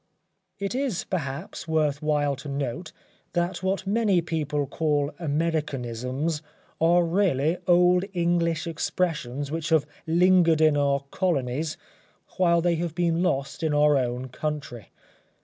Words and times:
It 0.57 0.73
is, 0.73 1.03
perhaps, 1.03 1.67
worth 1.67 2.01
while 2.01 2.35
to 2.37 2.49
note 2.49 2.91
that 3.33 3.61
what 3.61 3.85
many 3.85 4.19
people 4.19 4.65
call 4.65 5.13
Americanisms 5.19 6.41
are 6.81 7.03
really 7.05 7.57
old 7.67 8.05
English 8.11 8.65
expressions 8.65 9.51
which 9.51 9.69
have 9.69 9.85
lingered 10.07 10.59
in 10.59 10.75
our 10.75 11.01
colonies 11.11 11.77
while 12.37 12.61
they 12.61 12.77
have 12.77 12.95
been 12.95 13.21
lost 13.21 13.61
in 13.61 13.75
our 13.75 13.95
own 13.95 14.29
country. 14.29 14.89